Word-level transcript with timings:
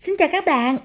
Xin 0.00 0.14
chào 0.18 0.28
các 0.32 0.44
bạn, 0.46 0.78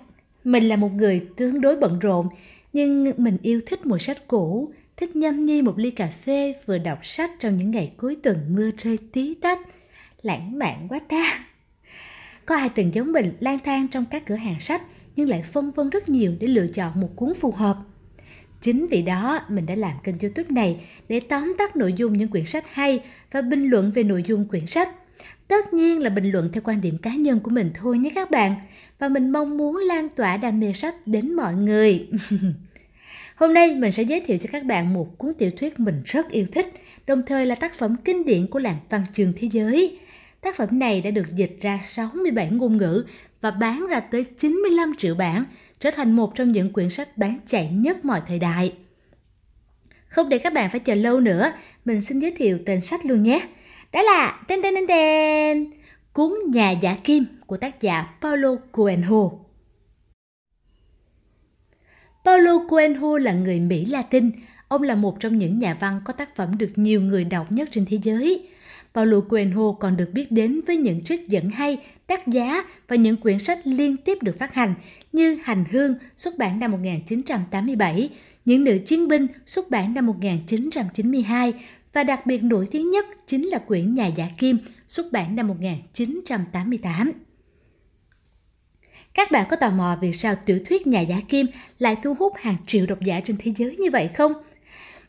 mình 0.43 0.63
là 0.63 0.75
một 0.75 0.93
người 0.93 1.27
tương 1.35 1.61
đối 1.61 1.75
bận 1.75 1.99
rộn, 1.99 2.27
nhưng 2.73 3.11
mình 3.17 3.37
yêu 3.41 3.61
thích 3.65 3.85
mùa 3.85 3.97
sách 3.97 4.27
cũ, 4.27 4.73
thích 4.97 5.15
nhâm 5.15 5.45
nhi 5.45 5.61
một 5.61 5.77
ly 5.77 5.91
cà 5.91 6.07
phê 6.07 6.55
vừa 6.65 6.77
đọc 6.77 6.99
sách 7.03 7.31
trong 7.39 7.57
những 7.57 7.71
ngày 7.71 7.93
cuối 7.97 8.17
tuần 8.23 8.37
mưa 8.49 8.71
rơi 8.77 8.97
tí 9.13 9.33
tách. 9.33 9.59
Lãng 10.21 10.59
mạn 10.59 10.87
quá 10.89 10.99
ta! 11.09 11.45
Có 12.45 12.55
ai 12.55 12.69
từng 12.69 12.93
giống 12.93 13.11
mình 13.11 13.33
lang 13.39 13.59
thang 13.65 13.87
trong 13.87 14.05
các 14.11 14.25
cửa 14.25 14.35
hàng 14.35 14.59
sách 14.59 14.81
nhưng 15.15 15.29
lại 15.29 15.43
phân 15.43 15.71
vân 15.71 15.89
rất 15.89 16.09
nhiều 16.09 16.33
để 16.39 16.47
lựa 16.47 16.67
chọn 16.67 17.01
một 17.01 17.09
cuốn 17.15 17.33
phù 17.33 17.51
hợp? 17.51 17.77
Chính 18.61 18.87
vì 18.87 19.01
đó 19.01 19.39
mình 19.49 19.65
đã 19.65 19.75
làm 19.75 19.93
kênh 20.03 20.19
youtube 20.19 20.49
này 20.49 20.87
để 21.09 21.19
tóm 21.19 21.55
tắt 21.57 21.75
nội 21.75 21.93
dung 21.93 22.17
những 22.17 22.29
quyển 22.29 22.45
sách 22.45 22.65
hay 22.71 22.99
và 23.31 23.41
bình 23.41 23.69
luận 23.69 23.91
về 23.95 24.03
nội 24.03 24.23
dung 24.27 24.47
quyển 24.47 24.67
sách. 24.67 24.89
Tất 25.47 25.73
nhiên 25.73 25.99
là 25.99 26.09
bình 26.09 26.31
luận 26.31 26.49
theo 26.53 26.61
quan 26.65 26.81
điểm 26.81 26.97
cá 26.97 27.15
nhân 27.15 27.39
của 27.39 27.51
mình 27.51 27.71
thôi 27.75 27.97
nhé 27.97 28.09
các 28.15 28.31
bạn. 28.31 28.55
Và 28.99 29.09
mình 29.09 29.29
mong 29.29 29.57
muốn 29.57 29.77
lan 29.77 30.09
tỏa 30.09 30.37
đam 30.37 30.59
mê 30.59 30.73
sách 30.73 30.95
đến 31.07 31.33
mọi 31.33 31.53
người. 31.53 32.07
Hôm 33.35 33.53
nay 33.53 33.75
mình 33.75 33.91
sẽ 33.91 34.03
giới 34.03 34.21
thiệu 34.21 34.37
cho 34.37 34.49
các 34.51 34.65
bạn 34.65 34.93
một 34.93 35.17
cuốn 35.17 35.33
tiểu 35.33 35.51
thuyết 35.59 35.79
mình 35.79 36.01
rất 36.05 36.29
yêu 36.29 36.45
thích, 36.51 36.73
đồng 37.07 37.23
thời 37.27 37.45
là 37.45 37.55
tác 37.55 37.73
phẩm 37.73 37.95
kinh 38.05 38.25
điển 38.25 38.47
của 38.47 38.59
làng 38.59 38.77
văn 38.89 39.03
trường 39.13 39.33
thế 39.37 39.47
giới. 39.51 39.99
Tác 40.41 40.55
phẩm 40.55 40.79
này 40.79 41.01
đã 41.01 41.11
được 41.11 41.35
dịch 41.35 41.57
ra 41.61 41.79
67 41.83 42.49
ngôn 42.49 42.77
ngữ 42.77 43.05
và 43.41 43.51
bán 43.51 43.87
ra 43.87 43.99
tới 43.99 44.23
95 44.23 44.93
triệu 44.97 45.15
bản, 45.15 45.45
trở 45.79 45.91
thành 45.91 46.11
một 46.11 46.35
trong 46.35 46.51
những 46.51 46.73
quyển 46.73 46.89
sách 46.89 47.17
bán 47.17 47.39
chạy 47.47 47.69
nhất 47.73 48.05
mọi 48.05 48.21
thời 48.27 48.39
đại. 48.39 48.73
Không 50.07 50.29
để 50.29 50.37
các 50.37 50.53
bạn 50.53 50.69
phải 50.69 50.79
chờ 50.79 50.95
lâu 50.95 51.19
nữa, 51.19 51.51
mình 51.85 52.01
xin 52.01 52.19
giới 52.19 52.31
thiệu 52.31 52.59
tên 52.65 52.81
sách 52.81 53.05
luôn 53.05 53.23
nhé. 53.23 53.47
Đó 53.95 54.01
là 54.01 54.43
tên 54.47 54.59
tên 54.63 54.75
tên 54.75 54.87
tên 54.87 55.65
Cuốn 56.13 56.33
Nhà 56.47 56.71
giả 56.71 56.97
kim 57.03 57.25
của 57.45 57.57
tác 57.57 57.81
giả 57.81 58.01
Paulo 58.21 58.55
Coelho. 58.71 59.31
Paulo 62.25 62.51
Coelho 62.69 63.17
là 63.17 63.33
người 63.33 63.59
Mỹ 63.59 63.85
Latin. 63.85 64.31
Ông 64.67 64.81
là 64.81 64.95
một 64.95 65.19
trong 65.19 65.37
những 65.37 65.59
nhà 65.59 65.77
văn 65.79 66.01
có 66.05 66.13
tác 66.13 66.35
phẩm 66.35 66.57
được 66.57 66.71
nhiều 66.75 67.01
người 67.01 67.23
đọc 67.23 67.51
nhất 67.51 67.69
trên 67.71 67.85
thế 67.85 67.97
giới. 68.03 68.47
Paulo 68.93 69.19
Coelho 69.29 69.71
còn 69.79 69.97
được 69.97 70.09
biết 70.13 70.31
đến 70.31 70.61
với 70.67 70.77
những 70.77 71.03
trích 71.03 71.27
dẫn 71.27 71.49
hay, 71.49 71.77
đắt 72.07 72.27
giá 72.27 72.65
và 72.87 72.95
những 72.95 73.17
quyển 73.17 73.39
sách 73.39 73.59
liên 73.63 73.97
tiếp 73.97 74.17
được 74.21 74.39
phát 74.39 74.53
hành 74.53 74.73
như 75.11 75.35
Hành 75.35 75.63
Hương 75.71 75.95
xuất 76.17 76.37
bản 76.37 76.59
năm 76.59 76.71
1987, 76.71 78.09
Những 78.45 78.63
nữ 78.63 78.77
chiến 78.85 79.07
binh 79.07 79.27
xuất 79.45 79.69
bản 79.69 79.93
năm 79.93 80.05
1992 80.05 81.53
và 81.95 82.03
đặc 82.03 82.25
biệt 82.25 82.43
nổi 82.43 82.67
tiếng 82.71 82.91
nhất 82.91 83.05
chính 83.27 83.47
là 83.47 83.57
quyển 83.57 83.95
Nhà 83.95 84.07
giả 84.07 84.27
kim 84.37 84.57
xuất 84.87 85.11
bản 85.11 85.35
năm 85.35 85.47
1988. 85.47 87.11
Các 89.13 89.31
bạn 89.31 89.47
có 89.49 89.55
tò 89.55 89.69
mò 89.69 89.97
vì 90.01 90.13
sao 90.13 90.35
tiểu 90.45 90.59
thuyết 90.65 90.87
Nhà 90.87 91.01
giả 91.01 91.21
kim 91.29 91.47
lại 91.79 91.95
thu 92.03 92.13
hút 92.13 92.33
hàng 92.35 92.55
triệu 92.67 92.85
độc 92.85 93.01
giả 93.01 93.19
trên 93.25 93.37
thế 93.39 93.53
giới 93.57 93.75
như 93.75 93.91
vậy 93.91 94.07
không? 94.07 94.33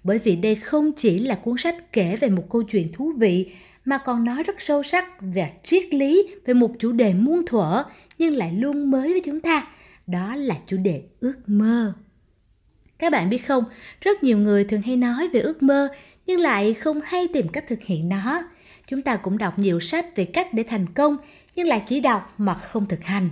Bởi 0.05 0.19
vì 0.19 0.37
đây 0.37 0.55
không 0.55 0.93
chỉ 0.93 1.19
là 1.19 1.35
cuốn 1.35 1.59
sách 1.59 1.93
kể 1.93 2.17
về 2.17 2.29
một 2.29 2.45
câu 2.51 2.63
chuyện 2.63 2.93
thú 2.93 3.13
vị 3.19 3.53
mà 3.85 3.99
còn 3.99 4.25
nói 4.25 4.43
rất 4.43 4.61
sâu 4.61 4.83
sắc 4.83 5.05
và 5.21 5.49
triết 5.65 5.95
lý 5.95 6.35
về 6.45 6.55
một 6.55 6.71
chủ 6.79 6.93
đề 6.93 7.15
muôn 7.15 7.47
thuở 7.47 7.85
nhưng 8.19 8.35
lại 8.35 8.53
luôn 8.53 8.91
mới 8.91 9.13
với 9.13 9.23
chúng 9.25 9.41
ta. 9.41 9.69
Đó 10.07 10.37
là 10.37 10.57
chủ 10.67 10.77
đề 10.77 11.03
ước 11.21 11.35
mơ. 11.47 11.93
Các 12.99 13.13
bạn 13.13 13.31
biết 13.31 13.47
không, 13.47 13.65
rất 14.01 14.23
nhiều 14.23 14.39
người 14.39 14.65
thường 14.65 14.83
hay 14.83 14.97
nói 14.97 15.29
về 15.29 15.41
ước 15.41 15.63
mơ 15.63 15.89
nhưng 16.27 16.41
lại 16.41 16.75
không 16.75 17.01
hay 17.05 17.29
tìm 17.33 17.49
cách 17.49 17.65
thực 17.69 17.83
hiện 17.83 18.09
nó. 18.09 18.43
Chúng 18.87 19.03
ta 19.03 19.17
cũng 19.17 19.39
đọc 19.39 19.59
nhiều 19.59 19.81
sách 19.81 20.17
về 20.17 20.25
cách 20.25 20.55
để 20.55 20.63
thành 20.63 20.87
công 20.95 21.17
nhưng 21.57 21.67
lại 21.67 21.83
chỉ 21.87 22.01
đọc 22.01 22.35
mà 22.39 22.55
không 22.55 22.87
thực 22.87 23.05
hành. 23.05 23.29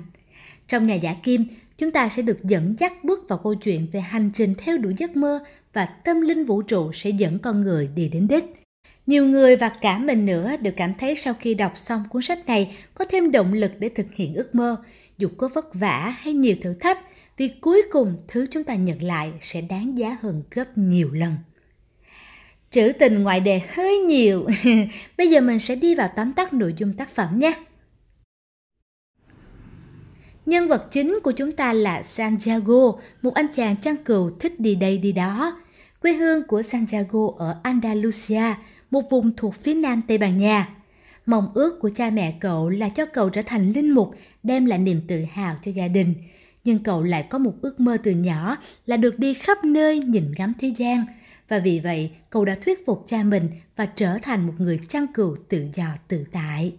Trong 0.68 0.86
nhà 0.86 0.94
giả 0.94 1.14
kim, 1.22 1.44
chúng 1.78 1.90
ta 1.90 2.08
sẽ 2.08 2.22
được 2.22 2.44
dẫn 2.44 2.74
dắt 2.78 3.04
bước 3.04 3.28
vào 3.28 3.38
câu 3.38 3.54
chuyện 3.54 3.86
về 3.92 4.00
hành 4.00 4.30
trình 4.34 4.54
theo 4.58 4.78
đuổi 4.78 4.94
giấc 4.98 5.16
mơ 5.16 5.44
và 5.72 5.84
tâm 5.84 6.20
linh 6.20 6.44
vũ 6.44 6.62
trụ 6.62 6.92
sẽ 6.92 7.10
dẫn 7.10 7.38
con 7.38 7.60
người 7.60 7.88
đi 7.94 8.08
đến 8.08 8.28
đích. 8.28 8.44
Nhiều 9.06 9.26
người 9.26 9.56
và 9.56 9.68
cả 9.68 9.98
mình 9.98 10.26
nữa 10.26 10.56
đều 10.60 10.72
cảm 10.76 10.94
thấy 10.94 11.16
sau 11.16 11.34
khi 11.34 11.54
đọc 11.54 11.72
xong 11.78 12.04
cuốn 12.10 12.22
sách 12.22 12.46
này 12.46 12.76
có 12.94 13.04
thêm 13.04 13.30
động 13.30 13.52
lực 13.52 13.72
để 13.78 13.88
thực 13.88 14.06
hiện 14.14 14.34
ước 14.34 14.54
mơ, 14.54 14.76
dù 15.18 15.28
có 15.36 15.48
vất 15.54 15.74
vả 15.74 16.14
hay 16.18 16.34
nhiều 16.34 16.56
thử 16.62 16.74
thách, 16.74 16.98
vì 17.36 17.48
cuối 17.48 17.82
cùng 17.92 18.16
thứ 18.28 18.46
chúng 18.50 18.64
ta 18.64 18.74
nhận 18.74 19.02
lại 19.02 19.32
sẽ 19.40 19.60
đáng 19.60 19.98
giá 19.98 20.16
hơn 20.22 20.42
gấp 20.50 20.78
nhiều 20.78 21.10
lần. 21.12 21.32
Trữ 22.74 22.92
tình 22.98 23.22
ngoại 23.22 23.40
đề 23.40 23.60
hơi 23.68 23.98
nhiều, 23.98 24.46
bây 25.18 25.30
giờ 25.30 25.40
mình 25.40 25.58
sẽ 25.58 25.74
đi 25.74 25.94
vào 25.94 26.08
tóm 26.16 26.32
tắt 26.32 26.52
nội 26.52 26.74
dung 26.78 26.92
tác 26.92 27.14
phẩm 27.14 27.38
nhé. 27.38 27.54
Nhân 30.46 30.68
vật 30.68 30.88
chính 30.90 31.18
của 31.22 31.32
chúng 31.32 31.52
ta 31.52 31.72
là 31.72 32.02
Santiago, 32.02 32.92
một 33.22 33.34
anh 33.34 33.46
chàng 33.54 33.76
chăn 33.76 33.96
cừu 33.96 34.30
thích 34.40 34.60
đi 34.60 34.74
đây 34.74 34.98
đi 34.98 35.12
đó. 35.12 35.62
Quê 36.00 36.12
hương 36.12 36.46
của 36.46 36.62
Santiago 36.62 37.28
ở 37.38 37.56
Andalusia, 37.62 38.54
một 38.90 39.10
vùng 39.10 39.36
thuộc 39.36 39.54
phía 39.54 39.74
nam 39.74 40.02
Tây 40.08 40.18
Ban 40.18 40.36
Nha. 40.36 40.68
Mong 41.26 41.48
ước 41.54 41.80
của 41.80 41.90
cha 41.94 42.10
mẹ 42.10 42.34
cậu 42.40 42.68
là 42.68 42.88
cho 42.88 43.06
cậu 43.06 43.30
trở 43.30 43.42
thành 43.42 43.72
linh 43.72 43.90
mục, 43.90 44.14
đem 44.42 44.64
lại 44.64 44.78
niềm 44.78 45.00
tự 45.08 45.24
hào 45.32 45.56
cho 45.62 45.70
gia 45.70 45.88
đình. 45.88 46.14
Nhưng 46.64 46.78
cậu 46.78 47.02
lại 47.02 47.26
có 47.30 47.38
một 47.38 47.52
ước 47.62 47.80
mơ 47.80 47.96
từ 48.02 48.10
nhỏ 48.10 48.56
là 48.86 48.96
được 48.96 49.18
đi 49.18 49.34
khắp 49.34 49.64
nơi 49.64 49.98
nhìn 49.98 50.34
ngắm 50.38 50.52
thế 50.60 50.68
gian. 50.68 51.04
Và 51.48 51.58
vì 51.58 51.80
vậy, 51.80 52.10
cậu 52.30 52.44
đã 52.44 52.56
thuyết 52.64 52.86
phục 52.86 53.04
cha 53.06 53.22
mình 53.22 53.48
và 53.76 53.86
trở 53.86 54.18
thành 54.22 54.46
một 54.46 54.52
người 54.58 54.80
chăn 54.88 55.06
cừu 55.14 55.36
tự 55.48 55.66
do 55.74 55.86
tự 56.08 56.24
tại. 56.32 56.72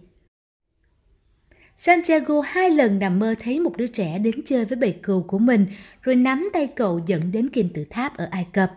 Santiago 1.76 2.40
hai 2.40 2.70
lần 2.70 2.98
nằm 2.98 3.18
mơ 3.18 3.34
thấy 3.40 3.60
một 3.60 3.76
đứa 3.76 3.86
trẻ 3.86 4.18
đến 4.18 4.34
chơi 4.44 4.64
với 4.64 4.76
bầy 4.76 4.92
cừu 5.02 5.22
của 5.22 5.38
mình, 5.38 5.66
rồi 6.02 6.14
nắm 6.16 6.50
tay 6.52 6.66
cậu 6.66 7.00
dẫn 7.06 7.32
đến 7.32 7.48
kim 7.48 7.68
tự 7.68 7.84
tháp 7.90 8.16
ở 8.16 8.28
Ai 8.30 8.46
Cập. 8.52 8.72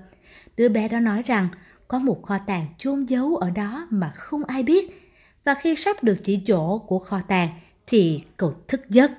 Đứa 0.57 0.69
bé 0.69 0.88
đó 0.88 1.00
nói 1.00 1.23
rằng 1.25 1.47
có 1.88 2.00
một 2.00 2.23
kho 2.23 2.38
tàng 2.38 2.66
chôn 2.77 3.06
giấu 3.06 3.35
ở 3.35 3.50
đó 3.50 3.88
mà 3.89 4.11
không 4.16 4.44
ai 4.44 4.63
biết. 4.63 5.11
Và 5.44 5.56
khi 5.61 5.75
sắp 5.75 6.03
được 6.03 6.16
chỉ 6.23 6.39
chỗ 6.47 6.77
của 6.77 7.00
kho 7.00 7.21
tàng 7.27 7.50
thì 7.88 8.23
cậu 8.38 8.56
thức 8.67 8.89
giấc. 8.89 9.11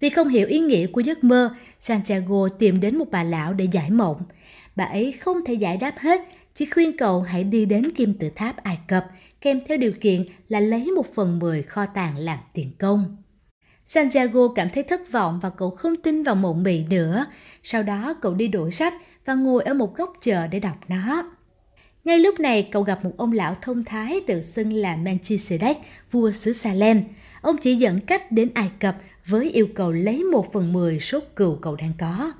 Vì 0.00 0.10
không 0.10 0.28
hiểu 0.28 0.46
ý 0.46 0.60
nghĩa 0.60 0.86
của 0.86 1.00
giấc 1.00 1.24
mơ, 1.24 1.54
Santiago 1.80 2.48
tìm 2.58 2.80
đến 2.80 2.98
một 2.98 3.10
bà 3.10 3.22
lão 3.22 3.52
để 3.52 3.68
giải 3.72 3.90
mộng. 3.90 4.22
Bà 4.76 4.84
ấy 4.84 5.12
không 5.12 5.44
thể 5.44 5.54
giải 5.54 5.76
đáp 5.76 5.94
hết, 5.98 6.20
chỉ 6.54 6.64
khuyên 6.64 6.96
cậu 6.96 7.22
hãy 7.22 7.44
đi 7.44 7.64
đến 7.66 7.82
kim 7.96 8.14
tự 8.14 8.30
tháp 8.30 8.56
Ai 8.56 8.78
Cập, 8.88 9.06
kèm 9.40 9.60
theo 9.68 9.78
điều 9.78 9.92
kiện 10.00 10.24
là 10.48 10.60
lấy 10.60 10.84
một 10.84 11.14
phần 11.14 11.38
mười 11.38 11.62
kho 11.62 11.86
tàng 11.86 12.16
làm 12.16 12.38
tiền 12.52 12.70
công. 12.78 13.16
Santiago 13.84 14.48
cảm 14.48 14.68
thấy 14.74 14.82
thất 14.82 15.12
vọng 15.12 15.40
và 15.42 15.50
cậu 15.50 15.70
không 15.70 15.96
tin 15.96 16.22
vào 16.22 16.34
mộng 16.34 16.62
mị 16.62 16.84
nữa. 16.84 17.26
Sau 17.62 17.82
đó 17.82 18.14
cậu 18.22 18.34
đi 18.34 18.48
đổi 18.48 18.72
sách 18.72 18.94
và 19.24 19.34
ngồi 19.34 19.64
ở 19.64 19.74
một 19.74 19.96
góc 19.96 20.12
chờ 20.22 20.46
để 20.46 20.60
đọc 20.60 20.76
nó. 20.88 21.32
Ngay 22.04 22.18
lúc 22.18 22.40
này 22.40 22.68
cậu 22.72 22.82
gặp 22.82 23.04
một 23.04 23.12
ông 23.16 23.32
lão 23.32 23.54
thông 23.62 23.84
thái 23.84 24.20
tự 24.26 24.42
xưng 24.42 24.72
là 24.72 24.96
Melchizedek, 24.96 25.74
vua 26.10 26.30
xứ 26.30 26.52
Salem. 26.52 27.02
Ông 27.40 27.56
chỉ 27.56 27.76
dẫn 27.76 28.00
cách 28.00 28.32
đến 28.32 28.50
Ai 28.54 28.70
Cập 28.80 28.96
với 29.26 29.50
yêu 29.50 29.68
cầu 29.74 29.92
lấy 29.92 30.24
một 30.24 30.52
phần 30.52 30.72
mười 30.72 31.00
số 31.00 31.20
cừu 31.36 31.56
cậu 31.56 31.76
đang 31.76 31.92
có. 31.98 32.32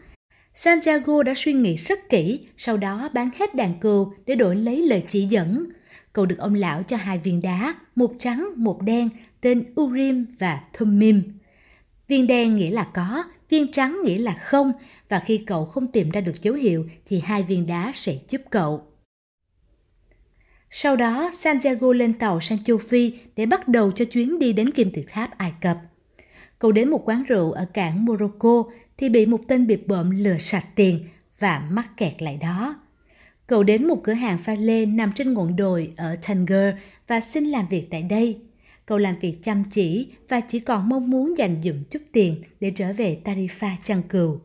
Santiago 0.58 1.22
đã 1.22 1.32
suy 1.36 1.52
nghĩ 1.52 1.76
rất 1.76 2.08
kỹ, 2.08 2.46
sau 2.56 2.76
đó 2.76 3.08
bán 3.14 3.30
hết 3.38 3.54
đàn 3.54 3.80
cừu 3.80 4.12
để 4.26 4.34
đổi 4.34 4.56
lấy 4.56 4.82
lời 4.82 5.02
chỉ 5.08 5.26
dẫn. 5.26 5.66
Cậu 6.12 6.26
được 6.26 6.38
ông 6.38 6.54
lão 6.54 6.82
cho 6.82 6.96
hai 6.96 7.18
viên 7.18 7.40
đá, 7.40 7.74
một 7.94 8.12
trắng, 8.18 8.48
một 8.56 8.82
đen, 8.82 9.08
tên 9.40 9.64
Urim 9.80 10.26
và 10.38 10.60
Thummim. 10.72 11.22
Viên 12.08 12.26
đen 12.26 12.56
nghĩa 12.56 12.70
là 12.70 12.84
có, 12.94 13.24
viên 13.48 13.72
trắng 13.72 13.98
nghĩa 14.04 14.18
là 14.18 14.34
không, 14.34 14.72
và 15.08 15.20
khi 15.20 15.38
cậu 15.38 15.64
không 15.64 15.86
tìm 15.86 16.10
ra 16.10 16.20
được 16.20 16.42
dấu 16.42 16.54
hiệu 16.54 16.86
thì 17.06 17.20
hai 17.20 17.42
viên 17.42 17.66
đá 17.66 17.92
sẽ 17.94 18.18
giúp 18.28 18.40
cậu. 18.50 18.86
Sau 20.70 20.96
đó, 20.96 21.30
Santiago 21.34 21.92
lên 21.92 22.12
tàu 22.12 22.40
sang 22.40 22.64
châu 22.64 22.78
Phi 22.78 23.12
để 23.36 23.46
bắt 23.46 23.68
đầu 23.68 23.92
cho 23.92 24.04
chuyến 24.04 24.38
đi 24.38 24.52
đến 24.52 24.70
kim 24.70 24.90
tự 24.94 25.02
tháp 25.08 25.38
Ai 25.38 25.52
Cập. 25.60 25.78
Cậu 26.58 26.72
đến 26.72 26.90
một 26.90 27.08
quán 27.08 27.22
rượu 27.22 27.52
ở 27.52 27.66
cảng 27.74 28.04
Morocco 28.04 28.64
thì 28.98 29.08
bị 29.08 29.26
một 29.26 29.40
tên 29.48 29.66
bịp 29.66 29.82
bợm 29.86 30.10
lừa 30.10 30.38
sạch 30.38 30.66
tiền 30.74 30.98
và 31.38 31.68
mắc 31.70 31.90
kẹt 31.96 32.22
lại 32.22 32.36
đó. 32.36 32.80
Cậu 33.46 33.62
đến 33.62 33.88
một 33.88 34.00
cửa 34.04 34.12
hàng 34.12 34.38
pha 34.38 34.54
lê 34.54 34.86
nằm 34.86 35.12
trên 35.14 35.32
ngọn 35.32 35.56
đồi 35.56 35.92
ở 35.96 36.16
Tanger 36.28 36.74
và 37.06 37.20
xin 37.20 37.44
làm 37.44 37.68
việc 37.68 37.86
tại 37.90 38.02
đây. 38.02 38.38
Cậu 38.86 38.98
làm 38.98 39.18
việc 39.20 39.38
chăm 39.42 39.64
chỉ 39.70 40.08
và 40.28 40.40
chỉ 40.40 40.60
còn 40.60 40.88
mong 40.88 41.10
muốn 41.10 41.38
dành 41.38 41.60
dụm 41.64 41.82
chút 41.90 42.02
tiền 42.12 42.42
để 42.60 42.72
trở 42.76 42.92
về 42.92 43.20
Tarifa 43.24 43.70
chăn 43.84 44.02
cừu. 44.02 44.40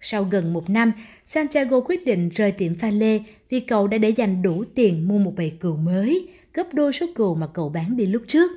Sau 0.00 0.24
gần 0.24 0.52
một 0.52 0.70
năm, 0.70 0.92
Santiago 1.26 1.80
quyết 1.80 2.06
định 2.06 2.28
rời 2.28 2.52
tiệm 2.52 2.74
pha 2.74 2.90
lê 2.90 3.20
vì 3.48 3.60
cậu 3.60 3.88
đã 3.88 3.98
để 3.98 4.08
dành 4.08 4.42
đủ 4.42 4.64
tiền 4.74 5.08
mua 5.08 5.18
một 5.18 5.32
bầy 5.36 5.50
cừu 5.60 5.76
mới, 5.76 6.28
gấp 6.54 6.74
đôi 6.74 6.92
số 6.92 7.06
cừu 7.14 7.34
mà 7.34 7.46
cậu 7.46 7.68
bán 7.68 7.96
đi 7.96 8.06
lúc 8.06 8.22
trước. 8.28 8.50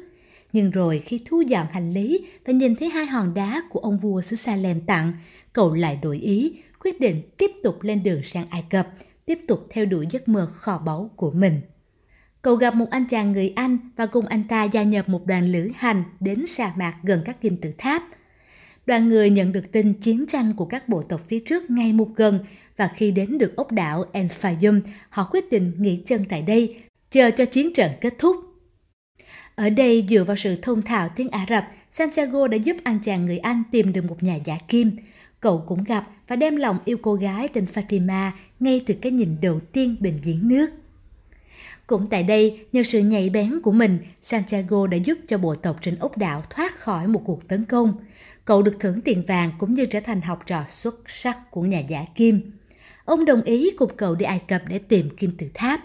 Nhưng 0.54 0.72
rồi 0.72 1.00
khi 1.00 1.22
thu 1.26 1.42
dọn 1.42 1.68
hành 1.72 1.94
lý 1.94 2.28
và 2.46 2.54
nhìn 2.54 2.76
thấy 2.76 2.90
hai 2.90 3.06
hòn 3.06 3.34
đá 3.34 3.64
của 3.70 3.80
ông 3.80 3.98
vua 3.98 4.22
xứ 4.22 4.36
Salem 4.36 4.82
tặng, 4.82 5.14
cậu 5.54 5.74
lại 5.74 6.00
đổi 6.02 6.18
ý, 6.18 6.54
quyết 6.80 7.00
định 7.00 7.22
tiếp 7.38 7.52
tục 7.64 7.82
lên 7.82 8.04
đường 8.04 8.24
sang 8.24 8.50
Ai 8.50 8.64
Cập, 8.70 8.88
tiếp 9.26 9.40
tục 9.48 9.66
theo 9.70 9.86
đuổi 9.86 10.08
giấc 10.12 10.28
mơ 10.28 10.50
kho 10.54 10.78
báu 10.78 11.12
của 11.16 11.32
mình. 11.32 11.62
Cậu 12.42 12.56
gặp 12.56 12.76
một 12.76 12.90
anh 12.90 13.06
chàng 13.10 13.32
người 13.32 13.54
Anh 13.56 13.78
và 13.96 14.06
cùng 14.06 14.26
anh 14.26 14.44
ta 14.48 14.64
gia 14.64 14.84
nhập 14.84 15.10
một 15.10 15.26
đoàn 15.26 15.52
lữ 15.52 15.70
hành 15.76 16.04
đến 16.20 16.46
sa 16.48 16.74
mạc 16.78 16.96
gần 17.04 17.22
các 17.26 17.42
kim 17.42 17.58
tự 17.58 17.72
tháp– 17.78 18.04
Đoàn 18.86 19.10
người 19.10 19.30
nhận 19.30 19.52
được 19.52 19.72
tin 19.72 19.94
chiến 19.94 20.26
tranh 20.28 20.54
của 20.56 20.66
các 20.66 20.90
bộ 20.90 21.02
tộc 21.02 21.22
phía 21.28 21.40
trước 21.40 21.70
ngay 21.70 21.94
một 21.94 22.10
gần 22.16 22.40
và 22.78 22.90
khi 22.96 23.12
đến 23.12 23.38
được 23.38 23.56
ốc 23.56 23.72
đảo 23.72 24.06
El 24.12 24.28
Fayum, 24.42 24.82
họ 25.10 25.30
quyết 25.32 25.52
định 25.52 25.72
nghỉ 25.78 26.04
chân 26.06 26.24
tại 26.30 26.42
đây, 26.42 26.76
chờ 27.12 27.32
cho 27.32 27.46
chiến 27.46 27.74
trận 27.74 27.92
kết 28.02 28.14
thúc. 28.20 28.36
Ở 29.56 29.70
đây 29.70 30.06
dựa 30.10 30.24
vào 30.24 30.36
sự 30.36 30.56
thông 30.62 30.82
thạo 30.82 31.10
tiếng 31.16 31.30
Ả 31.30 31.46
Rập, 31.50 31.68
Santiago 31.92 32.48
đã 32.48 32.58
giúp 32.58 32.78
anh 32.84 33.00
chàng 33.04 33.26
người 33.26 33.38
Anh 33.38 33.64
tìm 33.72 33.94
được 33.94 34.06
một 34.06 34.24
nhà 34.24 34.36
giả 34.46 34.58
kim. 34.68 34.92
Cậu 35.40 35.64
cũng 35.68 35.84
gặp 35.84 36.08
và 36.28 36.36
đem 36.36 36.56
lòng 36.56 36.80
yêu 36.86 36.98
cô 37.02 37.14
gái 37.14 37.48
tên 37.48 37.66
Fatima 37.74 38.32
ngay 38.60 38.84
từ 38.86 38.94
cái 39.02 39.12
nhìn 39.12 39.38
đầu 39.42 39.60
tiên 39.72 39.96
bên 40.00 40.20
giếng 40.24 40.48
nước. 40.48 40.70
Cũng 41.88 42.08
tại 42.10 42.24
đây, 42.24 42.66
nhờ 42.72 42.84
sự 42.84 43.00
nhạy 43.00 43.30
bén 43.30 43.62
của 43.64 43.72
mình, 43.72 44.00
Santiago 44.22 44.88
đã 44.88 44.98
giúp 44.98 45.18
cho 45.28 45.38
bộ 45.38 45.56
tộc 45.56 45.78
trên 45.82 45.96
ốc 45.96 46.18
đảo 46.18 46.44
thoát 46.50 46.80
khỏi 46.80 47.08
một 47.08 47.22
cuộc 47.26 47.48
tấn 47.48 47.66
công. 47.66 47.94
Cậu 48.46 48.62
được 48.62 48.80
thưởng 48.80 49.02
tiền 49.02 49.24
vàng 49.28 49.52
cũng 49.58 49.74
như 49.74 49.86
trở 49.86 50.00
thành 50.00 50.22
học 50.22 50.44
trò 50.46 50.64
xuất 50.68 50.96
sắc 51.08 51.52
của 51.52 51.62
nhà 51.62 51.80
giả 51.80 52.06
kim. 52.16 52.52
Ông 53.06 53.26
đồng 53.26 53.42
ý 53.42 53.72
cùng 53.78 53.92
cậu 53.98 54.16
đi 54.16 54.26
Ai 54.26 54.40
Cập 54.48 54.62
để 54.68 54.80
tìm 54.80 55.10
kim 55.18 55.32
tự 55.38 55.48
tháp. 55.54 55.82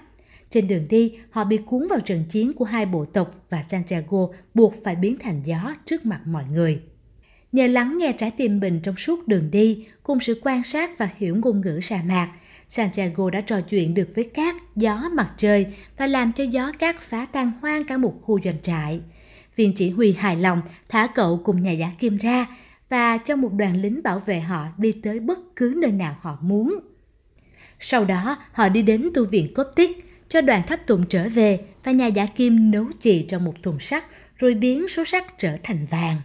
Trên 0.51 0.69
đường 0.69 0.89
đi, 0.89 1.19
họ 1.31 1.45
bị 1.45 1.57
cuốn 1.57 1.89
vào 1.91 2.01
trận 2.01 2.25
chiến 2.29 2.53
của 2.53 2.65
hai 2.65 2.87
bộ 2.87 3.05
tộc 3.05 3.35
và 3.51 3.65
Santiago 3.71 4.29
buộc 4.55 4.75
phải 4.85 4.97
biến 4.97 5.17
thành 5.21 5.43
gió 5.45 5.75
trước 5.87 6.07
mặt 6.07 6.21
mọi 6.27 6.45
người. 6.53 6.83
Nhờ 7.53 7.67
lắng 7.67 7.99
nghe 7.99 8.13
trái 8.13 8.31
tim 8.31 8.61
mình 8.61 8.81
trong 8.83 8.97
suốt 8.97 9.29
đường 9.29 9.51
đi, 9.51 9.87
cùng 10.03 10.21
sự 10.21 10.41
quan 10.43 10.65
sát 10.65 10.99
và 10.99 11.09
hiểu 11.17 11.37
ngôn 11.37 11.61
ngữ 11.61 11.81
sa 11.83 12.03
mạc, 12.07 12.33
Santiago 12.69 13.31
đã 13.31 13.41
trò 13.41 13.61
chuyện 13.61 13.95
được 13.95 14.09
với 14.15 14.25
cát, 14.25 14.55
gió, 14.77 15.09
mặt 15.13 15.31
trời 15.39 15.67
và 15.97 16.07
làm 16.07 16.33
cho 16.33 16.45
gió 16.45 16.73
cát 16.79 17.01
phá 17.01 17.27
tan 17.33 17.53
hoang 17.61 17.85
cả 17.85 17.97
một 17.97 18.15
khu 18.23 18.41
doanh 18.45 18.63
trại. 18.63 19.01
Viên 19.57 19.73
chỉ 19.73 19.91
huy 19.91 20.13
hài 20.13 20.37
lòng 20.37 20.63
thả 20.89 21.07
cậu 21.07 21.41
cùng 21.45 21.63
nhà 21.63 21.71
giả 21.71 21.91
kim 21.99 22.17
ra 22.17 22.47
và 22.89 23.19
cho 23.19 23.37
một 23.37 23.53
đoàn 23.53 23.83
lính 23.83 24.03
bảo 24.03 24.21
vệ 24.27 24.41
họ 24.41 24.67
đi 24.79 24.93
tới 24.93 25.21
bất 25.21 25.39
cứ 25.57 25.75
nơi 25.77 25.93
nào 25.93 26.17
họ 26.21 26.39
muốn. 26.41 26.79
Sau 27.81 28.05
đó, 28.05 28.39
họ 28.53 28.69
đi 28.69 28.83
đến 28.83 29.09
tu 29.15 29.25
viện 29.25 29.55
cốt 29.55 29.67
tích, 29.77 30.06
cho 30.29 30.41
đoàn 30.41 30.63
tháp 30.67 30.87
tùng 30.87 31.07
trở 31.09 31.29
về 31.29 31.61
và 31.85 31.93
nhà 31.93 32.07
giả 32.07 32.27
kim 32.27 32.71
nấu 32.71 32.87
chì 33.01 33.23
trong 33.23 33.45
một 33.45 33.55
thùng 33.63 33.81
sắt 33.81 34.05
rồi 34.37 34.55
biến 34.55 34.89
số 34.89 35.05
sắt 35.05 35.39
trở 35.39 35.57
thành 35.63 35.87
vàng. 35.91 36.17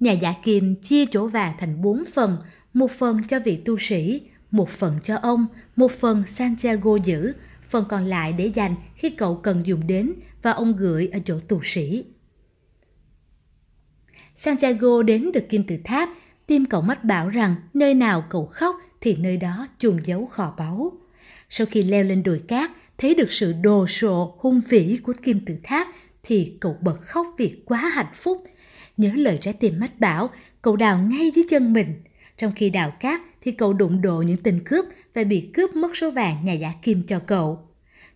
Nhà 0.00 0.12
giả 0.12 0.34
kim 0.44 0.74
chia 0.74 1.06
chỗ 1.06 1.26
vàng 1.26 1.54
thành 1.58 1.82
bốn 1.82 2.04
phần, 2.14 2.36
một 2.72 2.90
phần 2.90 3.20
cho 3.28 3.38
vị 3.38 3.56
tu 3.56 3.78
sĩ, 3.78 4.20
một 4.50 4.70
phần 4.70 4.98
cho 5.02 5.16
ông, 5.16 5.46
một 5.76 5.92
phần 5.92 6.26
Santiago 6.26 6.96
giữ, 7.04 7.32
phần 7.68 7.84
còn 7.88 8.06
lại 8.06 8.32
để 8.32 8.46
dành 8.46 8.74
khi 8.94 9.10
cậu 9.10 9.36
cần 9.36 9.66
dùng 9.66 9.86
đến 9.86 10.12
và 10.42 10.50
ông 10.50 10.76
gửi 10.76 11.08
ở 11.12 11.18
chỗ 11.24 11.40
tu 11.48 11.60
sĩ. 11.62 12.04
Santiago 14.34 15.02
đến 15.02 15.30
được 15.34 15.48
kim 15.48 15.66
tự 15.66 15.76
tháp, 15.84 16.08
tim 16.46 16.66
cậu 16.66 16.80
mách 16.80 17.04
bảo 17.04 17.28
rằng 17.28 17.54
nơi 17.74 17.94
nào 17.94 18.24
cậu 18.30 18.46
khóc 18.46 18.76
thì 19.00 19.16
nơi 19.16 19.36
đó 19.36 19.66
chùm 19.78 19.98
giấu 19.98 20.26
kho 20.26 20.54
báu. 20.58 20.92
Sau 21.50 21.66
khi 21.66 21.82
leo 21.82 22.04
lên 22.04 22.22
đồi 22.22 22.42
cát, 22.48 22.70
thấy 22.98 23.14
được 23.14 23.32
sự 23.32 23.52
đồ 23.52 23.86
sộ 23.86 24.34
hung 24.38 24.60
vĩ 24.68 24.98
của 25.02 25.12
kim 25.22 25.40
tự 25.46 25.54
tháp 25.62 25.88
thì 26.22 26.56
cậu 26.60 26.76
bật 26.80 27.00
khóc 27.00 27.26
vì 27.38 27.62
quá 27.64 27.78
hạnh 27.78 28.12
phúc. 28.14 28.44
Nhớ 28.96 29.10
lời 29.14 29.38
trái 29.40 29.54
tim 29.54 29.80
mách 29.80 30.00
bảo, 30.00 30.30
cậu 30.62 30.76
đào 30.76 30.98
ngay 30.98 31.30
dưới 31.34 31.44
chân 31.48 31.72
mình. 31.72 32.02
Trong 32.38 32.52
khi 32.56 32.70
đào 32.70 32.90
cát 33.00 33.20
thì 33.40 33.52
cậu 33.52 33.72
đụng 33.72 34.02
độ 34.02 34.22
những 34.22 34.42
tên 34.42 34.62
cướp 34.64 34.84
và 35.14 35.24
bị 35.24 35.50
cướp 35.54 35.76
mất 35.76 35.96
số 35.96 36.10
vàng 36.10 36.40
nhà 36.44 36.52
giả 36.52 36.72
kim 36.82 37.02
cho 37.02 37.18
cậu. 37.26 37.68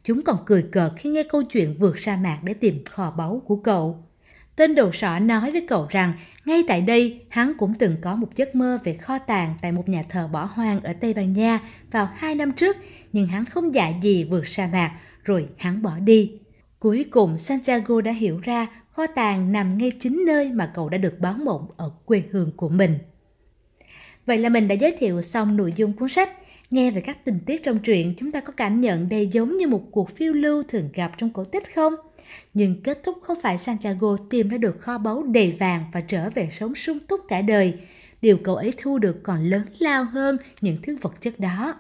Chúng 0.05 0.23
còn 0.23 0.37
cười 0.47 0.63
cợt 0.63 0.93
khi 0.97 1.11
nghe 1.11 1.23
câu 1.23 1.43
chuyện 1.43 1.77
vượt 1.79 1.99
sa 1.99 2.17
mạc 2.17 2.41
để 2.43 2.55
tìm 2.55 2.85
kho 2.85 3.11
báu 3.11 3.43
của 3.47 3.57
cậu. 3.57 4.06
Tên 4.57 4.75
đầu 4.75 4.93
sỏ 4.93 5.19
nói 5.19 5.51
với 5.51 5.67
cậu 5.69 5.87
rằng 5.91 6.13
ngay 6.45 6.65
tại 6.69 6.81
đây 6.81 7.21
hắn 7.29 7.53
cũng 7.59 7.75
từng 7.79 7.97
có 8.01 8.17
một 8.17 8.29
giấc 8.37 8.55
mơ 8.55 8.79
về 8.85 8.95
kho 8.95 9.19
tàng 9.19 9.55
tại 9.63 9.73
một 9.73 9.89
nhà 9.89 10.03
thờ 10.09 10.29
bỏ 10.33 10.45
hoang 10.45 10.81
ở 10.81 10.93
Tây 10.93 11.15
Ban 11.15 11.33
Nha 11.33 11.61
vào 11.91 12.09
hai 12.15 12.35
năm 12.35 12.53
trước, 12.53 12.77
nhưng 13.13 13.27
hắn 13.27 13.45
không 13.45 13.75
dạy 13.75 13.95
gì 14.03 14.25
vượt 14.25 14.47
sa 14.47 14.69
mạc, 14.73 14.93
rồi 15.25 15.49
hắn 15.57 15.83
bỏ 15.83 15.99
đi. 15.99 16.33
Cuối 16.79 17.05
cùng 17.11 17.39
Santiago 17.39 18.01
đã 18.01 18.13
hiểu 18.13 18.41
ra 18.43 18.67
kho 18.91 19.07
tàng 19.07 19.53
nằm 19.53 19.79
ngay 19.79 19.93
chính 20.01 20.25
nơi 20.27 20.53
mà 20.53 20.73
cậu 20.75 20.89
đã 20.89 20.99
được 20.99 21.21
báo 21.21 21.35
mộng 21.35 21.69
ở 21.77 21.91
quê 22.05 22.23
hương 22.31 22.53
của 22.57 22.69
mình. 22.69 22.99
Vậy 24.27 24.39
là 24.39 24.49
mình 24.49 24.69
đã 24.69 24.75
giới 24.75 24.97
thiệu 24.99 25.23
xong 25.23 25.57
nội 25.57 25.73
dung 25.77 25.93
cuốn 25.93 26.09
sách. 26.09 26.31
Nghe 26.71 26.91
về 26.91 27.01
các 27.01 27.25
tình 27.25 27.41
tiết 27.47 27.63
trong 27.63 27.79
truyện, 27.79 28.15
chúng 28.19 28.33
ta 28.33 28.41
có 28.41 28.53
cảm 28.57 28.81
nhận 28.81 29.09
đây 29.09 29.27
giống 29.27 29.57
như 29.57 29.69
một 29.69 29.83
cuộc 29.91 30.17
phiêu 30.17 30.33
lưu 30.33 30.63
thường 30.63 30.89
gặp 30.95 31.13
trong 31.19 31.31
cổ 31.31 31.45
tích 31.45 31.75
không? 31.75 31.95
Nhưng 32.55 32.83
kết 32.83 33.03
thúc 33.05 33.19
không 33.23 33.39
phải 33.43 33.59
Santiago 33.59 34.17
tìm 34.31 34.49
ra 34.49 34.59
được 34.59 34.81
kho 34.81 34.99
báu 34.99 35.23
đầy 35.23 35.57
vàng 35.61 35.85
và 35.93 36.01
trở 36.01 36.31
về 36.31 36.49
sống 36.53 36.75
sung 36.75 36.99
túc 37.01 37.21
cả 37.29 37.43
đời. 37.43 37.75
Điều 38.23 38.37
cậu 38.37 38.57
ấy 38.57 38.73
thu 38.77 38.99
được 38.99 39.23
còn 39.23 39.45
lớn 39.45 39.63
lao 39.79 40.05
hơn 40.05 40.37
những 40.61 40.77
thứ 40.83 40.97
vật 41.03 41.21
chất 41.21 41.41
đó. 41.41 41.75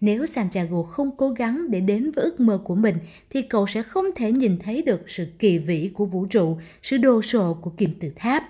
Nếu 0.00 0.26
Santiago 0.26 0.82
không 0.82 1.10
cố 1.16 1.30
gắng 1.30 1.70
để 1.70 1.80
đến 1.80 2.10
với 2.10 2.24
ước 2.24 2.40
mơ 2.40 2.60
của 2.64 2.74
mình 2.74 2.96
thì 3.30 3.42
cậu 3.42 3.66
sẽ 3.66 3.82
không 3.82 4.06
thể 4.16 4.32
nhìn 4.32 4.58
thấy 4.58 4.82
được 4.82 5.00
sự 5.10 5.26
kỳ 5.38 5.58
vĩ 5.58 5.90
của 5.94 6.04
vũ 6.04 6.26
trụ, 6.26 6.58
sự 6.82 6.96
đồ 6.96 7.22
sộ 7.22 7.54
của 7.54 7.70
kim 7.70 7.94
tự 8.00 8.10
tháp. 8.16 8.44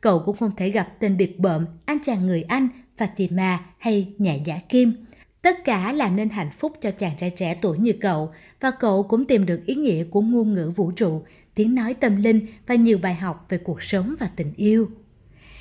Cậu 0.00 0.22
cũng 0.26 0.36
không 0.36 0.50
thể 0.56 0.70
gặp 0.70 0.88
tên 1.00 1.16
biệt 1.16 1.38
bợm, 1.38 1.66
anh 1.84 1.98
chàng 2.04 2.26
người 2.26 2.42
Anh, 2.42 2.68
Fatima 2.98 3.56
hay 3.78 4.12
nhà 4.18 4.34
giả 4.34 4.58
kim. 4.68 4.94
Tất 5.46 5.64
cả 5.64 5.92
làm 5.92 6.16
nên 6.16 6.28
hạnh 6.28 6.50
phúc 6.58 6.72
cho 6.82 6.90
chàng 6.90 7.16
trai 7.18 7.30
trẻ 7.30 7.58
tuổi 7.62 7.78
như 7.78 7.92
cậu 8.00 8.32
và 8.60 8.70
cậu 8.70 9.02
cũng 9.02 9.24
tìm 9.24 9.46
được 9.46 9.66
ý 9.66 9.74
nghĩa 9.74 10.04
của 10.04 10.20
ngôn 10.20 10.54
ngữ 10.54 10.72
vũ 10.76 10.90
trụ, 10.90 11.22
tiếng 11.54 11.74
nói 11.74 11.94
tâm 11.94 12.16
linh 12.16 12.46
và 12.66 12.74
nhiều 12.74 12.98
bài 12.98 13.14
học 13.14 13.46
về 13.48 13.58
cuộc 13.58 13.82
sống 13.82 14.14
và 14.20 14.30
tình 14.36 14.52
yêu. 14.56 14.90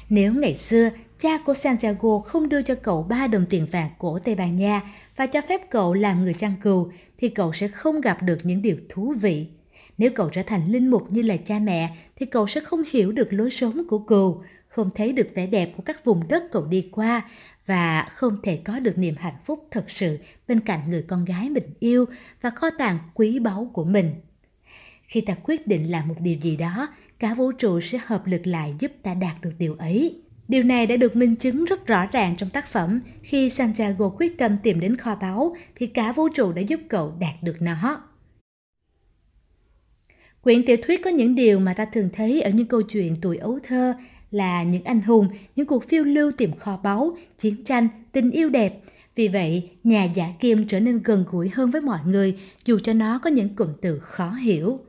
Nếu 0.10 0.34
ngày 0.34 0.58
xưa 0.58 0.90
cha 1.20 1.38
của 1.38 1.54
Santiago 1.54 2.20
không 2.20 2.50
đưa 2.50 2.62
cho 2.62 2.76
cậu 2.76 3.04
ba 3.04 3.28
đồng 3.28 3.46
tiền 3.50 3.68
vàng 3.72 3.90
của 3.98 4.20
Tây 4.20 4.36
Ban 4.36 4.56
Nha 4.56 4.82
và 5.16 5.28
cho 5.28 5.42
phép 5.42 5.62
cậu 5.70 5.94
làm 5.94 6.24
người 6.24 6.34
chăn 6.34 6.54
cừu 6.62 6.92
thì 7.18 7.30
cậu 7.30 7.54
sẽ 7.54 7.68
không 7.68 8.02
gặp 8.02 8.18
được 8.24 8.38
những 8.44 8.62
điều 8.62 8.78
thú 8.90 9.14
vị. 9.22 9.48
Nếu 9.98 10.10
cậu 10.16 10.30
trở 10.30 10.44
thành 10.44 10.72
linh 10.72 10.88
mục 10.88 11.12
như 11.12 11.22
là 11.22 11.38
cha 11.38 11.60
mẹ 11.60 11.98
thì 12.16 12.26
cậu 12.26 12.48
sẽ 12.48 12.62
không 12.62 12.84
hiểu 12.92 13.12
được 13.12 13.28
lối 13.34 13.52
sống 13.52 13.88
của 13.90 14.00
cừu, 14.00 14.42
không 14.76 14.90
thấy 14.96 15.12
được 15.12 15.28
vẻ 15.36 15.48
đẹp 15.48 15.72
của 15.78 15.84
các 15.84 16.06
vùng 16.06 16.28
đất 16.28 16.44
cậu 16.52 16.66
đi 16.66 16.90
qua 16.92 17.22
và 17.66 18.08
không 18.10 18.38
thể 18.44 18.62
có 18.66 18.80
được 18.80 18.98
niềm 18.98 19.16
hạnh 19.18 19.38
phúc 19.46 19.68
thật 19.72 19.92
sự 19.92 20.18
bên 20.48 20.60
cạnh 20.60 20.80
người 20.90 21.02
con 21.02 21.26
gái 21.26 21.50
mình 21.50 21.74
yêu 21.80 22.06
và 22.42 22.50
kho 22.50 22.70
tàng 22.78 23.00
quý 23.14 23.40
báu 23.40 23.70
của 23.74 23.84
mình. 23.84 24.12
Khi 25.04 25.22
ta 25.22 25.36
quyết 25.44 25.68
định 25.68 25.92
làm 25.92 26.08
một 26.08 26.16
điều 26.20 26.38
gì 26.38 26.56
đó, 26.58 26.88
cả 27.20 27.34
vũ 27.34 27.52
trụ 27.52 27.82
sẽ 27.82 28.00
hợp 28.06 28.28
lực 28.28 28.48
lại 28.48 28.76
giúp 28.80 28.92
ta 29.04 29.14
đạt 29.14 29.42
được 29.42 29.54
điều 29.58 29.76
ấy. 29.76 30.22
Điều 30.48 30.64
này 30.64 30.88
đã 30.88 30.98
được 30.98 31.16
minh 31.16 31.36
chứng 31.36 31.66
rất 31.66 31.88
rõ 31.88 32.08
ràng 32.12 32.36
trong 32.38 32.50
tác 32.50 32.68
phẩm. 32.68 33.02
Khi 33.22 33.50
Santiago 33.50 34.10
quyết 34.10 34.38
tâm 34.38 34.58
tìm 34.64 34.80
đến 34.80 34.98
kho 34.98 35.16
báu, 35.16 35.56
thì 35.76 35.88
cả 35.88 36.12
vũ 36.12 36.30
trụ 36.30 36.52
đã 36.52 36.62
giúp 36.62 36.80
cậu 36.90 37.14
đạt 37.20 37.44
được 37.44 37.62
nó. 37.62 38.02
Quyển 40.42 40.66
tiểu 40.66 40.78
thuyết 40.84 41.02
có 41.04 41.10
những 41.10 41.36
điều 41.36 41.60
mà 41.60 41.74
ta 41.74 41.86
thường 41.86 42.10
thấy 42.14 42.42
ở 42.42 42.50
những 42.50 42.68
câu 42.68 42.82
chuyện 42.82 43.16
tuổi 43.22 43.38
ấu 43.38 43.60
thơ 43.64 43.94
là 44.36 44.64
những 44.64 44.84
anh 44.84 45.02
hùng, 45.02 45.28
những 45.56 45.66
cuộc 45.66 45.90
phiêu 45.90 46.04
lưu 46.04 46.32
tìm 46.32 46.56
kho 46.56 46.80
báu, 46.84 47.18
chiến 47.38 47.64
tranh, 47.64 47.88
tình 48.12 48.32
yêu 48.32 48.50
đẹp. 48.50 48.82
Vì 49.16 49.28
vậy, 49.28 49.70
nhà 49.84 50.04
giả 50.04 50.28
kim 50.40 50.68
trở 50.68 50.80
nên 50.80 51.02
gần 51.04 51.26
gũi 51.32 51.50
hơn 51.50 51.72
với 51.72 51.82
mọi 51.82 52.00
người 52.06 52.40
dù 52.66 52.80
cho 52.84 52.94
nó 52.94 53.20
có 53.20 53.30
những 53.30 53.56
cụm 53.56 53.70
từ 53.82 54.00
khó 54.00 54.32
hiểu. 54.32 54.80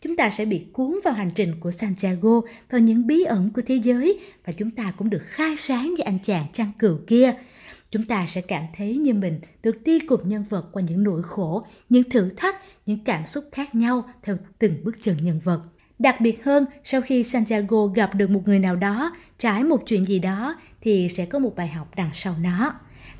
Chúng 0.00 0.16
ta 0.16 0.30
sẽ 0.30 0.44
bị 0.44 0.66
cuốn 0.72 0.98
vào 1.04 1.14
hành 1.14 1.30
trình 1.34 1.54
của 1.60 1.70
Santiago, 1.70 2.40
vào 2.70 2.80
những 2.80 3.06
bí 3.06 3.24
ẩn 3.24 3.50
của 3.54 3.62
thế 3.66 3.74
giới 3.74 4.20
và 4.46 4.52
chúng 4.52 4.70
ta 4.70 4.94
cũng 4.98 5.10
được 5.10 5.22
khai 5.22 5.56
sáng 5.56 5.94
với 5.96 6.04
anh 6.04 6.18
chàng 6.24 6.46
chăn 6.52 6.72
cừu 6.78 6.98
kia. 7.06 7.34
Chúng 7.90 8.04
ta 8.04 8.26
sẽ 8.28 8.40
cảm 8.40 8.62
thấy 8.76 8.96
như 8.96 9.14
mình 9.14 9.40
được 9.62 9.76
đi 9.84 9.98
cùng 9.98 10.28
nhân 10.28 10.44
vật 10.50 10.68
qua 10.72 10.82
những 10.82 11.02
nỗi 11.02 11.22
khổ, 11.22 11.66
những 11.88 12.10
thử 12.10 12.30
thách, 12.36 12.56
những 12.86 12.98
cảm 13.04 13.26
xúc 13.26 13.44
khác 13.52 13.74
nhau 13.74 14.04
theo 14.22 14.36
từng 14.58 14.84
bước 14.84 14.94
chân 15.02 15.16
nhân 15.22 15.40
vật. 15.44 15.62
Đặc 15.98 16.20
biệt 16.20 16.44
hơn, 16.44 16.66
sau 16.84 17.00
khi 17.00 17.24
Santiago 17.24 17.86
gặp 17.86 18.14
được 18.14 18.30
một 18.30 18.42
người 18.44 18.58
nào 18.58 18.76
đó, 18.76 19.16
trải 19.38 19.64
một 19.64 19.82
chuyện 19.86 20.04
gì 20.04 20.18
đó, 20.18 20.56
thì 20.80 21.08
sẽ 21.08 21.26
có 21.26 21.38
một 21.38 21.56
bài 21.56 21.68
học 21.68 21.88
đằng 21.96 22.10
sau 22.12 22.34
nó. 22.42 22.74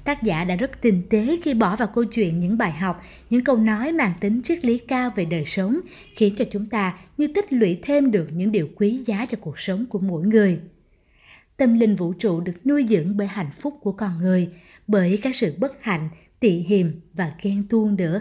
Tác 0.05 0.23
giả 0.23 0.45
đã 0.45 0.57
rất 0.57 0.83
tinh 0.83 1.03
tế 1.11 1.39
khi 1.43 1.55
bỏ 1.55 1.77
vào 1.77 1.89
câu 1.95 2.05
chuyện 2.05 2.41
những 2.41 2.59
bài 2.59 2.73
học, 2.73 3.03
những 3.31 3.45
câu 3.45 3.57
nói 3.57 3.93
mang 3.93 4.13
tính 4.21 4.43
triết 4.45 4.65
lý 4.65 4.79
cao 4.79 5.11
về 5.17 5.25
đời 5.25 5.45
sống, 5.45 5.81
khiến 6.17 6.35
cho 6.39 6.45
chúng 6.51 6.67
ta 6.67 6.99
như 7.19 7.29
tích 7.35 7.53
lũy 7.53 7.79
thêm 7.83 8.11
được 8.11 8.29
những 8.33 8.53
điều 8.53 8.69
quý 8.77 9.03
giá 9.07 9.27
cho 9.27 9.39
cuộc 9.41 9.61
sống 9.61 9.87
của 9.87 9.99
mỗi 9.99 10.27
người. 10.27 10.61
Tâm 11.57 11.79
linh 11.79 11.97
vũ 11.97 12.13
trụ 12.13 12.41
được 12.41 12.67
nuôi 12.67 12.87
dưỡng 12.89 13.17
bởi 13.17 13.27
hạnh 13.27 13.51
phúc 13.59 13.79
của 13.81 13.93
con 13.93 14.19
người, 14.19 14.49
bởi 14.87 15.19
các 15.23 15.37
sự 15.37 15.55
bất 15.59 15.83
hạnh, 15.83 16.09
tị 16.41 16.51
hiềm 16.51 16.93
và 17.13 17.33
ghen 17.43 17.65
tuông 17.69 17.97
nữa. 17.97 18.21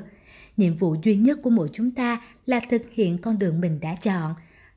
Nhiệm 0.57 0.77
vụ 0.77 0.95
duy 1.03 1.15
nhất 1.15 1.39
của 1.43 1.49
mỗi 1.49 1.69
chúng 1.73 1.91
ta 1.91 2.21
là 2.45 2.59
thực 2.69 2.81
hiện 2.93 3.17
con 3.17 3.39
đường 3.39 3.61
mình 3.61 3.79
đã 3.79 3.95
chọn. 3.95 4.35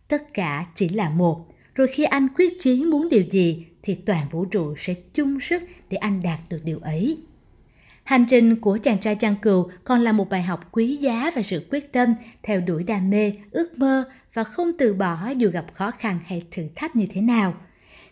Tất 0.09 0.35
cả 0.35 0.67
chỉ 0.75 0.89
là 0.89 1.11
một. 1.11 1.47
Rồi 1.75 1.87
khi 1.87 2.05
anh 2.05 2.29
quyết 2.37 2.53
chí 2.61 2.85
muốn 2.85 3.09
điều 3.09 3.23
gì 3.31 3.67
thì 3.83 3.95
toàn 3.95 4.27
vũ 4.31 4.45
trụ 4.45 4.75
sẽ 4.79 4.95
chung 4.95 5.41
sức 5.41 5.63
để 5.91 5.97
anh 5.97 6.23
đạt 6.23 6.39
được 6.49 6.61
điều 6.65 6.79
ấy. 6.79 7.19
Hành 8.05 8.25
trình 8.29 8.57
của 8.57 8.79
chàng 8.83 8.99
trai 8.99 9.15
chăn 9.15 9.35
cừu 9.43 9.71
còn 9.85 10.01
là 10.01 10.13
một 10.13 10.29
bài 10.31 10.43
học 10.43 10.69
quý 10.73 10.97
giá 10.97 11.31
về 11.35 11.43
sự 11.43 11.67
quyết 11.71 11.93
tâm, 11.93 12.15
theo 12.43 12.61
đuổi 12.61 12.83
đam 12.83 13.11
mê, 13.11 13.33
ước 13.51 13.79
mơ 13.79 14.05
và 14.35 14.45
không 14.45 14.73
từ 14.79 14.95
bỏ 14.95 15.29
dù 15.37 15.51
gặp 15.51 15.67
khó 15.73 15.91
khăn 15.91 16.19
hay 16.27 16.43
thử 16.51 16.63
thách 16.75 16.97
như 16.97 17.07
thế 17.11 17.21
nào. 17.21 17.55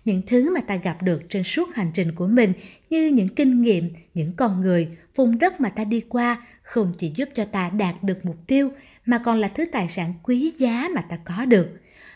những 0.05 0.23
thứ 0.27 0.55
mà 0.55 0.61
ta 0.61 0.77
gặp 0.77 1.03
được 1.03 1.23
trên 1.29 1.43
suốt 1.45 1.69
hành 1.75 1.91
trình 1.95 2.15
của 2.15 2.27
mình 2.27 2.53
như 2.91 3.07
những 3.07 3.29
kinh 3.29 3.63
nghiệm, 3.63 3.91
những 4.15 4.33
con 4.37 4.61
người, 4.61 4.89
vùng 5.17 5.39
đất 5.39 5.61
mà 5.61 5.69
ta 5.69 5.85
đi 5.85 6.01
qua 6.01 6.47
không 6.65 6.93
chỉ 6.99 7.13
giúp 7.15 7.29
cho 7.35 7.45
ta 7.45 7.71
đạt 7.71 8.03
được 8.03 8.25
mục 8.25 8.37
tiêu 8.47 8.71
mà 9.07 9.19
còn 9.19 9.41
là 9.41 9.49
thứ 9.49 9.65
tài 9.73 9.89
sản 9.89 10.15
quý 10.23 10.53
giá 10.59 10.89
mà 10.95 11.01
ta 11.01 11.17
có 11.17 11.45
được. 11.45 11.69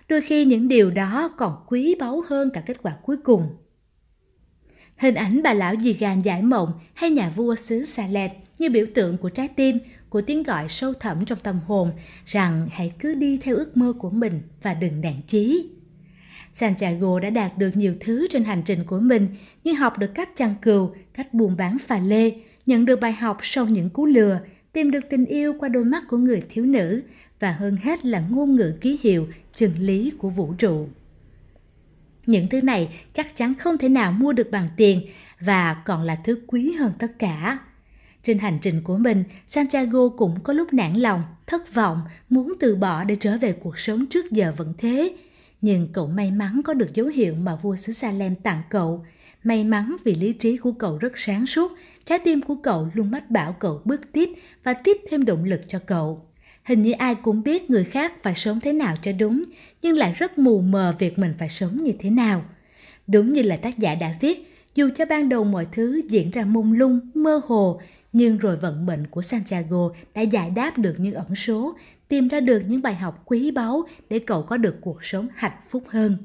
Đôi 0.09 0.21
khi 0.21 0.45
những 0.45 0.69
điều 0.69 0.91
đó 0.91 1.35
còn 1.37 1.65
quý 1.67 1.95
báu 1.99 2.23
hơn 2.29 2.51
cả 2.55 2.61
kết 2.61 2.77
quả 2.83 2.97
cuối 3.03 3.17
cùng. 3.17 3.49
Hình 4.97 5.15
ảnh 5.15 5.43
bà 5.43 5.53
lão 5.53 5.75
dì 5.77 5.93
gàn 5.93 6.23
giải 6.23 6.43
mộng 6.43 6.73
hay 6.95 7.11
nhà 7.11 7.33
vua 7.37 7.55
xứ 7.55 7.85
Salem 7.85 8.31
như 8.59 8.71
biểu 8.71 8.87
tượng 8.95 9.19
của 9.19 9.29
trái 9.29 9.49
tim, 9.49 9.79
của 10.09 10.21
tiếng 10.21 10.43
gọi 10.43 10.69
sâu 10.69 10.93
thẳm 10.93 11.25
trong 11.25 11.39
tâm 11.43 11.61
hồn 11.67 11.93
rằng 12.27 12.69
hãy 12.73 12.93
cứ 12.99 13.15
đi 13.15 13.39
theo 13.43 13.57
ước 13.57 13.77
mơ 13.77 13.93
của 13.99 14.11
mình 14.11 14.43
và 14.63 14.75
đừng 14.75 15.01
nản 15.01 15.21
chí. 15.27 15.71
Santiago 16.53 17.21
đã 17.21 17.31
đạt 17.31 17.59
được 17.59 17.77
nhiều 17.77 17.95
thứ 18.01 18.27
trên 18.31 18.45
hành 18.45 18.63
trình 18.67 18.85
của 18.85 18.99
mình 18.99 19.29
như 19.65 19.73
học 19.73 19.99
được 19.99 20.11
cách 20.15 20.37
chăn 20.37 20.55
cừu, 20.63 20.95
cách 21.15 21.35
buôn 21.35 21.57
bán 21.57 21.79
phà 21.79 21.99
lê, 21.99 22.31
nhận 22.69 22.85
được 22.85 23.01
bài 23.01 23.13
học 23.13 23.39
sau 23.43 23.67
những 23.67 23.91
cú 23.91 24.07
lừa, 24.07 24.41
tìm 24.73 24.91
được 24.91 25.01
tình 25.11 25.25
yêu 25.25 25.55
qua 25.59 25.69
đôi 25.69 25.85
mắt 25.85 26.03
của 26.09 26.17
người 26.17 26.43
thiếu 26.49 26.65
nữ 26.65 27.03
và 27.41 27.53
hơn 27.53 27.77
hết 27.83 28.05
là 28.05 28.23
ngôn 28.31 28.57
ngữ 28.57 28.75
ký 28.81 28.99
hiệu, 29.03 29.29
chân 29.55 29.71
lý 29.79 30.13
của 30.19 30.31
vũ 30.31 30.55
trụ. 30.59 30.89
Những 32.27 32.49
thứ 32.49 32.63
này 32.63 32.89
chắc 33.13 33.37
chắn 33.37 33.55
không 33.55 33.79
thể 33.79 33.89
nào 33.89 34.13
mua 34.13 34.33
được 34.33 34.51
bằng 34.51 34.69
tiền 34.77 35.01
và 35.41 35.75
còn 35.75 36.03
là 36.03 36.19
thứ 36.25 36.41
quý 36.47 36.73
hơn 36.73 36.93
tất 36.99 37.19
cả. 37.19 37.59
Trên 38.23 38.39
hành 38.39 38.59
trình 38.63 38.83
của 38.83 38.99
mình, 38.99 39.25
Santiago 39.47 40.09
cũng 40.09 40.41
có 40.41 40.53
lúc 40.53 40.73
nản 40.73 40.95
lòng, 40.95 41.23
thất 41.47 41.75
vọng, 41.75 42.01
muốn 42.31 42.53
từ 42.61 42.77
bỏ 42.77 43.05
để 43.05 43.17
trở 43.21 43.39
về 43.39 43.53
cuộc 43.53 43.79
sống 43.79 44.07
trước 44.07 44.31
giờ 44.31 44.53
vẫn 44.57 44.75
thế. 44.79 45.17
Nhưng 45.61 45.89
cậu 45.93 46.07
may 46.07 46.31
mắn 46.31 46.61
có 46.65 46.75
được 46.75 46.95
dấu 46.95 47.07
hiệu 47.07 47.35
mà 47.35 47.57
vua 47.57 47.77
xứ 47.77 47.93
Salem 47.93 48.35
tặng 48.35 48.63
cậu. 48.71 49.05
May 49.45 49.65
mắn 49.65 49.97
vì 50.05 50.15
lý 50.15 50.33
trí 50.33 50.57
của 50.57 50.73
cậu 50.73 50.99
rất 50.99 51.13
sáng 51.17 51.47
suốt, 51.47 51.73
trái 52.05 52.19
tim 52.19 52.41
của 52.41 52.55
cậu 52.55 52.89
luôn 52.95 53.11
mách 53.11 53.31
bảo 53.31 53.53
cậu 53.53 53.81
bước 53.85 54.13
tiếp 54.13 54.31
và 54.65 54.73
tiếp 54.73 54.97
thêm 55.11 55.25
động 55.25 55.45
lực 55.45 55.61
cho 55.69 55.79
cậu. 55.87 56.25
Hình 56.65 56.83
như 56.83 56.93
ai 56.93 57.15
cũng 57.15 57.43
biết 57.43 57.71
người 57.71 57.85
khác 57.85 58.13
phải 58.23 58.35
sống 58.35 58.61
thế 58.61 58.73
nào 58.73 58.97
cho 59.03 59.13
đúng, 59.13 59.45
nhưng 59.83 59.97
lại 59.97 60.15
rất 60.19 60.39
mù 60.39 60.61
mờ 60.61 60.95
việc 60.99 61.19
mình 61.19 61.35
phải 61.39 61.49
sống 61.49 61.77
như 61.83 61.93
thế 61.99 62.11
nào. 62.11 62.45
Đúng 63.07 63.33
như 63.33 63.43
là 63.43 63.57
tác 63.57 63.79
giả 63.79 63.95
đã 63.95 64.15
viết, 64.21 64.55
dù 64.75 64.89
cho 64.97 65.05
ban 65.05 65.29
đầu 65.29 65.45
mọi 65.45 65.67
thứ 65.73 66.03
diễn 66.09 66.31
ra 66.31 66.45
mông 66.45 66.73
lung, 66.73 67.01
mơ 67.15 67.41
hồ, 67.47 67.81
nhưng 68.13 68.39
rồi 68.39 68.57
vận 68.57 68.87
mệnh 68.87 69.07
của 69.07 69.23
Santiago 69.23 69.91
đã 70.15 70.23
giải 70.23 70.51
đáp 70.51 70.79
được 70.79 70.95
những 70.99 71.15
ẩn 71.15 71.35
số, 71.35 71.77
tìm 72.09 72.29
ra 72.29 72.41
được 72.41 72.63
những 72.69 72.83
bài 72.83 72.95
học 72.95 73.23
quý 73.25 73.51
báu 73.51 73.83
để 74.11 74.19
cậu 74.19 74.43
có 74.43 74.57
được 74.57 74.77
cuộc 74.81 75.05
sống 75.05 75.29
hạnh 75.35 75.61
phúc 75.69 75.85
hơn. 75.87 76.17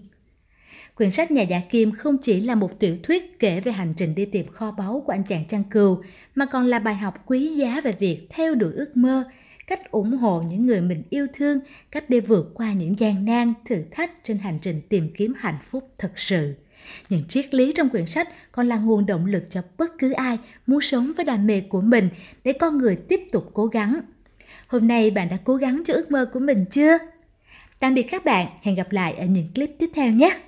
Quyển 0.95 1.11
sách 1.11 1.31
Nhà 1.31 1.41
giả 1.41 1.61
kim 1.69 1.91
không 1.91 2.17
chỉ 2.17 2.39
là 2.39 2.55
một 2.55 2.79
tiểu 2.79 2.97
thuyết 3.03 3.39
kể 3.39 3.59
về 3.59 3.71
hành 3.71 3.93
trình 3.97 4.15
đi 4.15 4.25
tìm 4.25 4.47
kho 4.47 4.71
báu 4.71 5.03
của 5.05 5.13
anh 5.13 5.23
chàng 5.23 5.45
chăn 5.45 5.63
cừu, 5.63 6.01
mà 6.35 6.45
còn 6.45 6.65
là 6.65 6.79
bài 6.79 6.95
học 6.95 7.23
quý 7.25 7.55
giá 7.55 7.81
về 7.81 7.91
việc 7.91 8.27
theo 8.29 8.55
đuổi 8.55 8.73
ước 8.73 8.97
mơ, 8.97 9.23
cách 9.67 9.91
ủng 9.91 10.17
hộ 10.17 10.41
những 10.41 10.65
người 10.65 10.81
mình 10.81 11.03
yêu 11.09 11.27
thương, 11.33 11.59
cách 11.91 12.09
để 12.09 12.19
vượt 12.19 12.51
qua 12.53 12.73
những 12.73 12.99
gian 12.99 13.25
nan, 13.25 13.53
thử 13.65 13.83
thách 13.91 14.23
trên 14.23 14.37
hành 14.37 14.59
trình 14.61 14.81
tìm 14.89 15.09
kiếm 15.17 15.33
hạnh 15.37 15.57
phúc 15.63 15.89
thật 15.97 16.11
sự. 16.15 16.55
Những 17.09 17.23
triết 17.29 17.53
lý 17.53 17.71
trong 17.75 17.89
quyển 17.89 18.05
sách 18.05 18.29
còn 18.51 18.67
là 18.67 18.77
nguồn 18.77 19.05
động 19.05 19.25
lực 19.25 19.43
cho 19.49 19.61
bất 19.77 19.91
cứ 19.99 20.11
ai 20.11 20.37
muốn 20.67 20.81
sống 20.81 21.11
với 21.17 21.25
đam 21.25 21.47
mê 21.47 21.61
của 21.61 21.81
mình 21.81 22.09
để 22.43 22.53
con 22.53 22.77
người 22.77 22.95
tiếp 22.95 23.19
tục 23.31 23.49
cố 23.53 23.65
gắng. 23.65 23.99
Hôm 24.67 24.87
nay 24.87 25.11
bạn 25.11 25.29
đã 25.29 25.37
cố 25.43 25.55
gắng 25.55 25.83
cho 25.85 25.93
ước 25.93 26.11
mơ 26.11 26.29
của 26.33 26.39
mình 26.39 26.65
chưa? 26.71 26.97
Tạm 27.79 27.93
biệt 27.93 28.03
các 28.03 28.25
bạn, 28.25 28.47
hẹn 28.61 28.75
gặp 28.75 28.91
lại 28.91 29.13
ở 29.13 29.25
những 29.25 29.47
clip 29.55 29.69
tiếp 29.79 29.89
theo 29.93 30.11
nhé! 30.11 30.39